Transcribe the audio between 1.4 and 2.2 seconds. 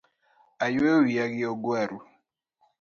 oguaru